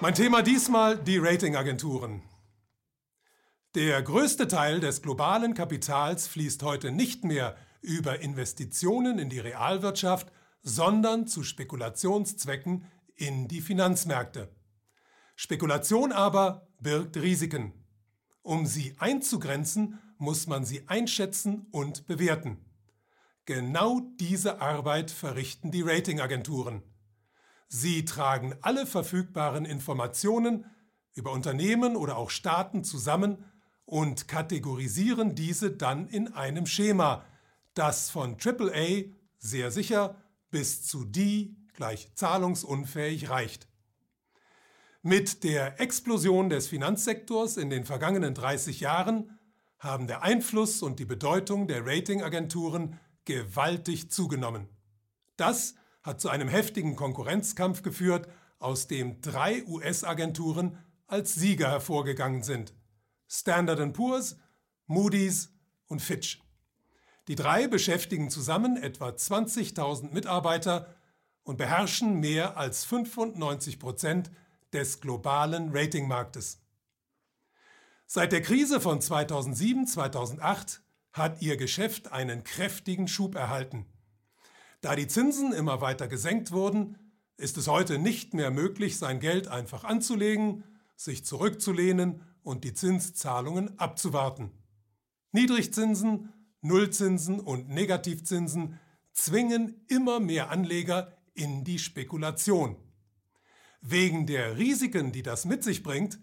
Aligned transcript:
Mein 0.00 0.14
Thema 0.14 0.42
diesmal 0.42 0.96
die 0.96 1.18
Ratingagenturen. 1.18 2.22
Der 3.74 4.00
größte 4.00 4.46
Teil 4.46 4.78
des 4.78 5.02
globalen 5.02 5.54
Kapitals 5.54 6.28
fließt 6.28 6.62
heute 6.62 6.92
nicht 6.92 7.24
mehr 7.24 7.56
über 7.80 8.20
Investitionen 8.20 9.18
in 9.18 9.28
die 9.28 9.40
Realwirtschaft, 9.40 10.30
sondern 10.62 11.26
zu 11.26 11.42
Spekulationszwecken 11.42 12.84
in 13.16 13.48
die 13.48 13.60
Finanzmärkte. 13.60 14.54
Spekulation 15.34 16.12
aber 16.12 16.68
birgt 16.78 17.16
Risiken. 17.16 17.72
Um 18.42 18.66
sie 18.66 18.94
einzugrenzen, 19.00 19.98
muss 20.16 20.46
man 20.46 20.64
sie 20.64 20.86
einschätzen 20.86 21.66
und 21.72 22.06
bewerten. 22.06 22.64
Genau 23.46 24.00
diese 24.20 24.60
Arbeit 24.60 25.10
verrichten 25.10 25.72
die 25.72 25.82
Ratingagenturen. 25.82 26.84
Sie 27.68 28.04
tragen 28.04 28.54
alle 28.62 28.86
verfügbaren 28.86 29.64
Informationen 29.64 30.64
über 31.14 31.32
Unternehmen 31.32 31.96
oder 31.96 32.16
auch 32.16 32.30
Staaten 32.30 32.82
zusammen 32.82 33.44
und 33.84 34.26
kategorisieren 34.28 35.34
diese 35.34 35.70
dann 35.70 36.08
in 36.08 36.32
einem 36.32 36.66
Schema, 36.66 37.24
das 37.74 38.10
von 38.10 38.36
AAA 38.42 39.04
sehr 39.38 39.70
sicher 39.70 40.16
bis 40.50 40.84
zu 40.84 41.04
D 41.04 41.54
gleich 41.74 42.14
zahlungsunfähig 42.14 43.30
reicht. 43.30 43.68
Mit 45.02 45.44
der 45.44 45.80
Explosion 45.80 46.50
des 46.50 46.68
Finanzsektors 46.68 47.56
in 47.56 47.70
den 47.70 47.84
vergangenen 47.84 48.34
30 48.34 48.80
Jahren 48.80 49.38
haben 49.78 50.06
der 50.06 50.22
Einfluss 50.22 50.82
und 50.82 50.98
die 50.98 51.04
Bedeutung 51.04 51.68
der 51.68 51.86
Ratingagenturen 51.86 52.98
gewaltig 53.24 54.10
zugenommen. 54.10 54.68
Das 55.36 55.76
hat 56.02 56.20
zu 56.20 56.28
einem 56.28 56.48
heftigen 56.48 56.96
Konkurrenzkampf 56.96 57.82
geführt, 57.82 58.28
aus 58.58 58.86
dem 58.88 59.20
drei 59.20 59.64
US-Agenturen 59.66 60.78
als 61.06 61.34
Sieger 61.34 61.70
hervorgegangen 61.70 62.42
sind. 62.42 62.74
Standard 63.28 63.92
Poor's, 63.92 64.36
Moody's 64.86 65.52
und 65.86 66.00
Fitch. 66.00 66.40
Die 67.28 67.34
drei 67.34 67.68
beschäftigen 67.68 68.30
zusammen 68.30 68.76
etwa 68.76 69.08
20.000 69.08 70.12
Mitarbeiter 70.12 70.94
und 71.42 71.58
beherrschen 71.58 72.20
mehr 72.20 72.56
als 72.56 72.84
95 72.84 73.78
Prozent 73.78 74.30
des 74.72 75.00
globalen 75.00 75.70
Ratingmarktes. 75.72 76.60
Seit 78.06 78.32
der 78.32 78.40
Krise 78.40 78.80
von 78.80 79.00
2007-2008 79.00 80.80
hat 81.12 81.42
ihr 81.42 81.56
Geschäft 81.58 82.12
einen 82.12 82.44
kräftigen 82.44 83.08
Schub 83.08 83.34
erhalten. 83.34 83.86
Da 84.80 84.94
die 84.94 85.08
Zinsen 85.08 85.52
immer 85.52 85.80
weiter 85.80 86.06
gesenkt 86.06 86.52
wurden, 86.52 86.96
ist 87.36 87.56
es 87.56 87.66
heute 87.68 87.98
nicht 87.98 88.34
mehr 88.34 88.50
möglich, 88.50 88.98
sein 88.98 89.20
Geld 89.20 89.48
einfach 89.48 89.84
anzulegen, 89.84 90.64
sich 90.96 91.24
zurückzulehnen 91.24 92.22
und 92.42 92.64
die 92.64 92.74
Zinszahlungen 92.74 93.78
abzuwarten. 93.78 94.50
Niedrigzinsen, 95.32 96.32
Nullzinsen 96.60 97.40
und 97.40 97.68
Negativzinsen 97.68 98.78
zwingen 99.12 99.84
immer 99.88 100.20
mehr 100.20 100.50
Anleger 100.50 101.16
in 101.34 101.64
die 101.64 101.78
Spekulation. 101.78 102.76
Wegen 103.80 104.26
der 104.26 104.58
Risiken, 104.58 105.12
die 105.12 105.22
das 105.22 105.44
mit 105.44 105.62
sich 105.62 105.82
bringt, 105.82 106.18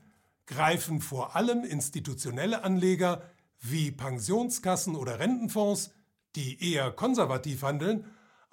greifen 0.45 1.01
vor 1.01 1.35
allem 1.35 1.63
institutionelle 1.63 2.63
Anleger 2.63 3.23
wie 3.59 3.91
Pensionskassen 3.91 4.95
oder 4.95 5.19
Rentenfonds, 5.19 5.91
die 6.35 6.73
eher 6.73 6.91
konservativ 6.91 7.63
handeln, 7.63 8.05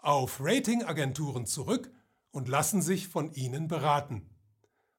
auf 0.02 0.40
Ratingagenturen 0.40 1.46
zurück 1.46 1.90
und 2.30 2.48
lassen 2.48 2.82
sich 2.82 3.08
von 3.08 3.32
ihnen 3.32 3.68
beraten. 3.68 4.28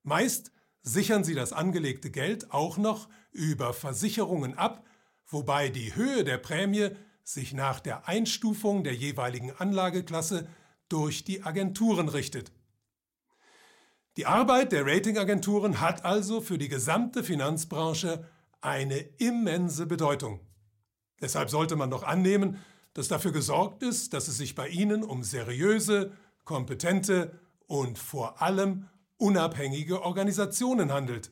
Meist 0.02 0.52
sichern 0.82 1.24
sie 1.24 1.36
das 1.36 1.54
angelegte 1.54 2.10
Geld 2.10 2.52
auch 2.52 2.78
noch 2.78 3.10
über 3.32 3.74
Versicherungen 3.74 4.58
ab, 4.58 4.86
wobei 5.28 5.70
die 5.70 5.96
Höhe 5.96 6.24
der 6.24 6.38
Prämie 6.38 6.90
sich 7.24 7.54
nach 7.54 7.80
der 7.80 8.08
Einstufung 8.08 8.84
der 8.84 8.96
jeweiligen 8.96 9.52
Anlageklasse 9.52 10.48
durch 10.90 11.24
die 11.24 11.44
Agenturen 11.44 12.10
richtet. 12.10 12.52
Die 14.18 14.26
Arbeit 14.26 14.72
der 14.72 14.86
Ratingagenturen 14.86 15.80
hat 15.80 16.06
also 16.06 16.42
für 16.42 16.58
die 16.58 16.68
gesamte 16.68 17.24
Finanzbranche 17.24 18.30
eine 18.62 19.00
immense 19.18 19.86
Bedeutung. 19.86 20.40
Deshalb 21.22 21.50
sollte 21.50 21.76
man 21.76 21.90
doch 21.90 22.04
annehmen, 22.04 22.60
dass 22.94 23.08
dafür 23.08 23.32
gesorgt 23.32 23.84
ist, 23.84 24.14
dass 24.14 24.28
es 24.28 24.38
sich 24.38 24.56
bei 24.56 24.68
ihnen 24.68 25.04
um 25.04 25.24
seriöse, 25.24 26.12
kompetente 26.44 27.40
und 27.68 27.98
vor 27.98 28.42
allem 28.42 28.90
unabhängige 29.18 30.02
Organisationen 30.02 30.92
handelt. 30.92 31.32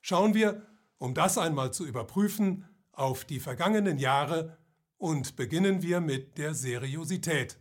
Schauen 0.00 0.34
wir, 0.34 0.66
um 0.98 1.14
das 1.14 1.38
einmal 1.38 1.72
zu 1.72 1.86
überprüfen, 1.86 2.66
auf 2.92 3.24
die 3.24 3.40
vergangenen 3.40 3.98
Jahre 3.98 4.58
und 4.96 5.36
beginnen 5.36 5.82
wir 5.82 6.00
mit 6.00 6.38
der 6.38 6.54
Seriosität. 6.54 7.58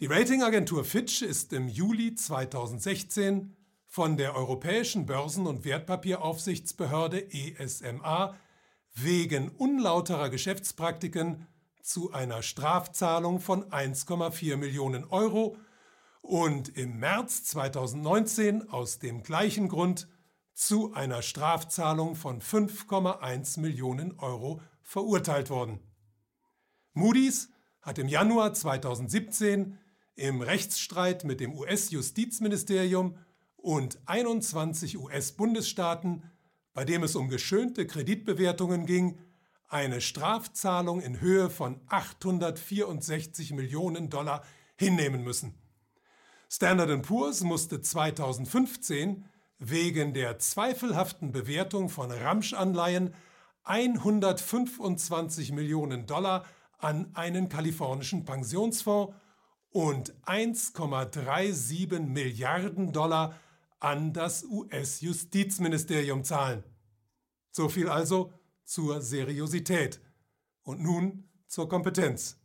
Die 0.00 0.06
Ratingagentur 0.06 0.84
Fitch 0.84 1.22
ist 1.22 1.52
im 1.52 1.68
Juli 1.68 2.14
2016 2.14 3.56
von 3.86 4.16
der 4.16 4.34
Europäischen 4.34 5.06
Börsen- 5.06 5.46
und 5.46 5.64
Wertpapieraufsichtsbehörde 5.64 7.30
ESMA 7.30 8.36
wegen 8.94 9.50
unlauterer 9.50 10.30
Geschäftspraktiken 10.30 11.46
zu 11.82 12.12
einer 12.12 12.42
Strafzahlung 12.42 13.40
von 13.40 13.70
1,4 13.70 14.56
Millionen 14.56 15.04
Euro 15.04 15.56
und 16.20 16.76
im 16.76 16.98
März 16.98 17.44
2019 17.44 18.70
aus 18.70 19.00
dem 19.00 19.22
gleichen 19.22 19.68
Grund 19.68 20.08
zu 20.54 20.94
einer 20.94 21.22
Strafzahlung 21.22 22.14
von 22.14 22.40
5,1 22.40 23.60
Millionen 23.60 24.18
Euro 24.18 24.60
verurteilt 24.80 25.50
worden. 25.50 25.80
Moody's 26.94 27.50
hat 27.80 27.98
im 27.98 28.08
Januar 28.08 28.54
2017 28.54 29.78
im 30.14 30.40
Rechtsstreit 30.40 31.24
mit 31.24 31.40
dem 31.40 31.54
US-Justizministerium 31.54 33.18
und 33.56 33.98
21 34.06 34.98
US-Bundesstaaten, 34.98 36.30
bei 36.74 36.84
dem 36.84 37.02
es 37.02 37.16
um 37.16 37.28
geschönte 37.28 37.86
Kreditbewertungen 37.86 38.86
ging, 38.86 39.18
eine 39.72 40.00
Strafzahlung 40.00 41.00
in 41.00 41.20
Höhe 41.20 41.48
von 41.48 41.80
864 41.88 43.52
Millionen 43.52 44.10
Dollar 44.10 44.42
hinnehmen 44.76 45.24
müssen. 45.24 45.54
Standard 46.50 47.02
Poor's 47.02 47.42
musste 47.42 47.80
2015 47.80 49.24
wegen 49.58 50.12
der 50.12 50.38
zweifelhaften 50.38 51.32
Bewertung 51.32 51.88
von 51.88 52.10
Ramsch-Anleihen 52.10 53.14
125 53.64 55.52
Millionen 55.52 56.06
Dollar 56.06 56.44
an 56.78 57.10
einen 57.14 57.48
kalifornischen 57.48 58.26
Pensionsfonds 58.26 59.14
und 59.70 60.12
1,37 60.26 62.00
Milliarden 62.00 62.92
Dollar 62.92 63.38
an 63.80 64.12
das 64.12 64.44
US-Justizministerium 64.44 66.24
zahlen. 66.24 66.62
So 67.52 67.70
viel 67.70 67.88
also 67.88 68.32
zur 68.64 69.00
Seriosität. 69.02 70.00
Und 70.62 70.80
nun 70.80 71.28
zur 71.46 71.68
Kompetenz. 71.68 72.38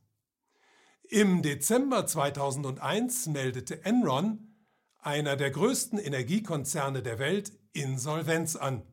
Im 1.04 1.42
Dezember 1.42 2.06
2001 2.06 3.28
meldete 3.28 3.86
Enron, 3.86 4.56
einer 4.98 5.36
der 5.38 5.52
größten 5.52 6.00
Energiekonzerne 6.00 7.02
der 7.02 7.20
Welt, 7.20 7.54
Insolvenz 7.72 8.56
an. 8.56 8.84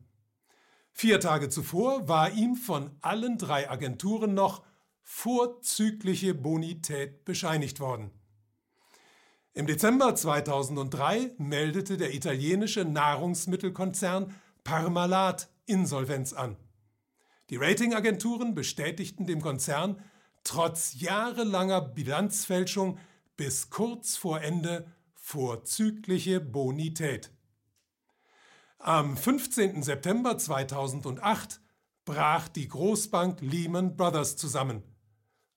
Vier 0.91 1.19
Tage 1.19 1.49
zuvor 1.49 2.07
war 2.07 2.31
ihm 2.31 2.55
von 2.55 2.91
allen 3.01 3.37
drei 3.37 3.69
Agenturen 3.69 4.33
noch 4.33 4.63
vorzügliche 5.03 6.33
Bonität 6.33 7.25
bescheinigt 7.25 7.81
worden. 7.81 8.11
Im 9.53 9.67
Dezember 9.67 10.15
2003 10.15 11.35
meldete 11.37 11.97
der 11.97 12.13
italienische 12.13 12.85
Nahrungsmittelkonzern 12.85 14.33
Parmalat 14.63 15.49
Insolvenz 15.65 16.33
an. 16.33 16.57
Die 17.49 17.57
Ratingagenturen 17.57 18.55
bestätigten 18.55 19.27
dem 19.27 19.41
Konzern 19.41 20.01
trotz 20.43 20.95
jahrelanger 20.99 21.81
Bilanzfälschung 21.81 22.97
bis 23.37 23.69
kurz 23.69 24.17
vor 24.17 24.41
Ende 24.41 24.91
vorzügliche 25.13 26.39
Bonität. 26.39 27.31
Am 28.79 29.17
15. 29.17 29.83
September 29.83 30.37
2008 30.37 31.61
brach 32.03 32.47
die 32.47 32.67
Großbank 32.67 33.41
Lehman 33.41 33.95
Brothers 33.95 34.37
zusammen. 34.37 34.83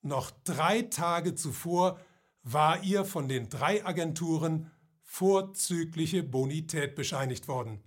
Noch 0.02 0.31
drei 0.44 0.82
Tage 0.82 1.35
zuvor 1.35 2.00
war 2.43 2.82
ihr 2.82 3.05
von 3.05 3.29
den 3.29 3.49
drei 3.49 3.85
Agenturen 3.85 4.70
vorzügliche 5.02 6.23
Bonität 6.23 6.94
bescheinigt 6.94 7.49
worden. 7.49 7.82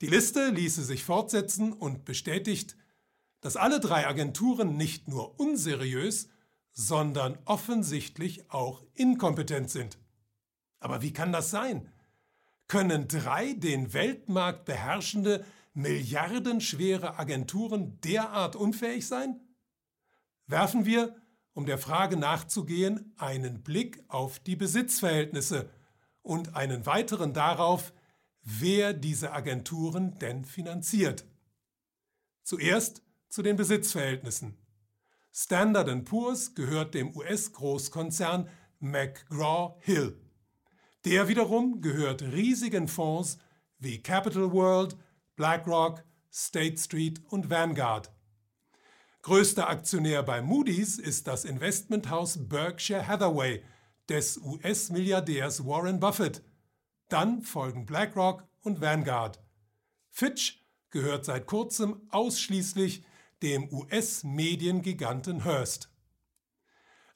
Die 0.00 0.06
Liste 0.06 0.50
ließe 0.50 0.82
sich 0.82 1.04
fortsetzen 1.04 1.72
und 1.72 2.04
bestätigt, 2.04 2.76
dass 3.40 3.56
alle 3.56 3.80
drei 3.80 4.06
Agenturen 4.06 4.76
nicht 4.76 5.08
nur 5.08 5.38
unseriös, 5.38 6.28
sondern 6.72 7.38
offensichtlich 7.44 8.50
auch 8.50 8.82
inkompetent 8.94 9.70
sind. 9.70 9.98
Aber 10.80 11.02
wie 11.02 11.12
kann 11.12 11.32
das 11.32 11.50
sein? 11.50 11.88
Können 12.66 13.06
drei 13.06 13.52
den 13.52 13.92
Weltmarkt 13.92 14.64
beherrschende, 14.64 15.44
milliardenschwere 15.74 17.18
Agenturen 17.18 18.00
derart 18.00 18.56
unfähig 18.56 19.06
sein? 19.06 19.40
Werfen 20.46 20.84
wir, 20.84 21.14
um 21.52 21.66
der 21.66 21.78
Frage 21.78 22.16
nachzugehen, 22.16 23.14
einen 23.16 23.62
Blick 23.62 24.02
auf 24.08 24.40
die 24.40 24.56
Besitzverhältnisse 24.56 25.70
und 26.22 26.56
einen 26.56 26.86
weiteren 26.86 27.32
darauf, 27.32 27.92
wer 28.44 28.92
diese 28.92 29.32
Agenturen 29.32 30.18
denn 30.18 30.44
finanziert. 30.44 31.24
Zuerst 32.42 33.02
zu 33.28 33.42
den 33.42 33.56
Besitzverhältnissen. 33.56 34.56
Standard 35.32 36.04
Poor's 36.04 36.54
gehört 36.54 36.94
dem 36.94 37.16
US-Großkonzern 37.16 38.48
McGraw-Hill. 38.78 40.20
Der 41.04 41.28
wiederum 41.28 41.80
gehört 41.80 42.22
riesigen 42.22 42.86
Fonds 42.86 43.38
wie 43.78 44.02
Capital 44.02 44.52
World, 44.52 44.96
BlackRock, 45.36 46.04
State 46.32 46.78
Street 46.78 47.20
und 47.28 47.50
Vanguard. 47.50 48.12
Größter 49.22 49.68
Aktionär 49.68 50.22
bei 50.22 50.42
Moody's 50.42 50.98
ist 50.98 51.26
das 51.26 51.44
Investmenthaus 51.44 52.48
Berkshire 52.48 53.06
Hathaway 53.06 53.64
des 54.08 54.38
US-Milliardärs 54.38 55.64
Warren 55.64 55.98
Buffett. 55.98 56.42
Dann 57.14 57.42
folgen 57.42 57.86
BlackRock 57.86 58.44
und 58.62 58.80
Vanguard. 58.80 59.40
Fitch 60.10 60.64
gehört 60.90 61.24
seit 61.24 61.46
kurzem 61.46 62.00
ausschließlich 62.10 63.04
dem 63.40 63.72
US-Mediengiganten 63.72 65.44
Hearst. 65.44 65.90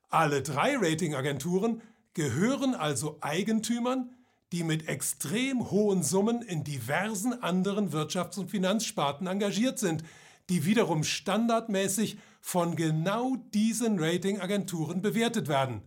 Alle 0.09 0.43
drei 0.43 0.77
Ratingagenturen 0.77 1.83
gehören 2.15 2.77
also 2.77 3.19
Eigentümern, 3.23 4.15
die 4.53 4.63
mit 4.63 4.87
extrem 4.87 5.69
hohen 5.69 6.05
Summen 6.05 6.43
in 6.43 6.63
diversen 6.63 7.43
anderen 7.43 7.91
Wirtschafts- 7.91 8.39
und 8.39 8.53
Finanzsparten 8.53 9.27
engagiert 9.27 9.81
sind, 9.81 10.05
die 10.49 10.65
wiederum 10.65 11.03
standardmäßig 11.03 12.19
von 12.41 12.77
genau 12.77 13.35
diesen 13.53 13.99
Ratingagenturen 13.99 15.03
bewertet 15.03 15.49
werden. 15.49 15.83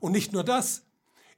Und 0.00 0.12
nicht 0.12 0.34
nur 0.34 0.44
das, 0.44 0.84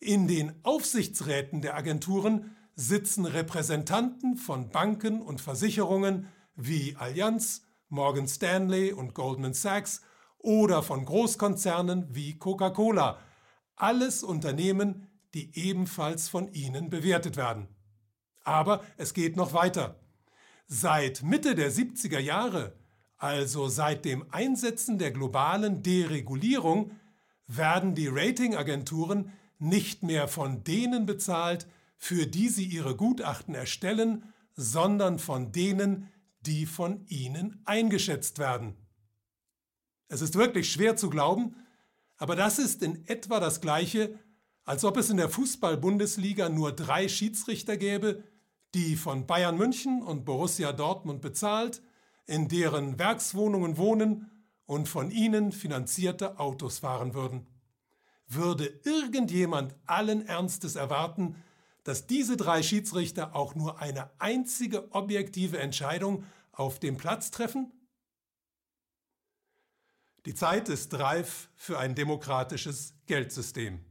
in 0.00 0.26
den 0.26 0.54
Aufsichtsräten 0.64 1.60
der 1.60 1.76
Agenturen 1.76 2.56
sitzen 2.74 3.26
Repräsentanten 3.26 4.36
von 4.36 4.70
Banken 4.70 5.20
und 5.20 5.42
Versicherungen 5.42 6.28
wie 6.56 6.96
Allianz, 6.96 7.62
Morgan 7.88 8.26
Stanley 8.26 8.92
und 8.92 9.14
Goldman 9.14 9.52
Sachs 9.52 10.00
oder 10.38 10.82
von 10.82 11.04
Großkonzernen 11.04 12.14
wie 12.14 12.38
Coca-Cola. 12.38 13.18
Alles 13.76 14.22
Unternehmen, 14.22 15.06
die 15.34 15.54
ebenfalls 15.54 16.30
von 16.30 16.50
ihnen 16.52 16.88
bewertet 16.88 17.36
werden. 17.36 17.68
Aber 18.42 18.82
es 18.96 19.12
geht 19.12 19.36
noch 19.36 19.52
weiter. 19.52 20.00
Seit 20.66 21.22
Mitte 21.22 21.54
der 21.54 21.70
70er 21.70 22.20
Jahre, 22.20 22.74
also 23.18 23.68
seit 23.68 24.06
dem 24.06 24.24
Einsetzen 24.32 24.98
der 24.98 25.10
globalen 25.10 25.82
Deregulierung, 25.82 26.92
werden 27.46 27.94
die 27.94 28.08
Ratingagenturen 28.08 29.32
nicht 29.60 30.02
mehr 30.02 30.28
von 30.28 30.64
denen 30.64 31.06
bezahlt, 31.06 31.66
für 31.96 32.26
die 32.26 32.48
sie 32.48 32.64
ihre 32.64 32.96
Gutachten 32.96 33.54
erstellen, 33.54 34.24
sondern 34.54 35.18
von 35.18 35.52
denen, 35.52 36.08
die 36.40 36.66
von 36.66 37.06
ihnen 37.06 37.60
eingeschätzt 37.66 38.38
werden. 38.38 38.74
Es 40.08 40.22
ist 40.22 40.34
wirklich 40.34 40.72
schwer 40.72 40.96
zu 40.96 41.10
glauben, 41.10 41.54
aber 42.16 42.36
das 42.36 42.58
ist 42.58 42.82
in 42.82 43.06
etwa 43.06 43.38
das 43.40 43.60
gleiche, 43.60 44.18
als 44.64 44.84
ob 44.84 44.96
es 44.96 45.10
in 45.10 45.16
der 45.16 45.28
Fußball-Bundesliga 45.28 46.48
nur 46.48 46.72
drei 46.72 47.08
Schiedsrichter 47.08 47.76
gäbe, 47.76 48.24
die 48.74 48.96
von 48.96 49.26
Bayern 49.26 49.56
München 49.56 50.02
und 50.02 50.24
Borussia 50.24 50.72
Dortmund 50.72 51.20
bezahlt, 51.20 51.82
in 52.26 52.48
deren 52.48 52.98
Werkswohnungen 52.98 53.76
wohnen 53.76 54.30
und 54.66 54.88
von 54.88 55.10
ihnen 55.10 55.52
finanzierte 55.52 56.38
Autos 56.38 56.78
fahren 56.78 57.14
würden. 57.14 57.46
Würde 58.32 58.66
irgendjemand 58.84 59.74
allen 59.86 60.24
Ernstes 60.24 60.76
erwarten, 60.76 61.34
dass 61.82 62.06
diese 62.06 62.36
drei 62.36 62.62
Schiedsrichter 62.62 63.34
auch 63.34 63.56
nur 63.56 63.80
eine 63.80 64.08
einzige 64.20 64.92
objektive 64.94 65.58
Entscheidung 65.58 66.24
auf 66.52 66.78
dem 66.78 66.96
Platz 66.96 67.32
treffen? 67.32 67.72
Die 70.26 70.34
Zeit 70.34 70.68
ist 70.68 70.96
reif 70.96 71.48
für 71.56 71.80
ein 71.80 71.96
demokratisches 71.96 72.94
Geldsystem. 73.06 73.84